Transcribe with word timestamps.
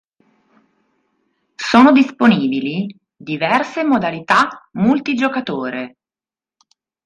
Sono 1.53 1.91
disponibili 1.91 2.91
diverse 3.17 3.83
modalità 3.83 4.67
multigiocatore. 4.71 5.97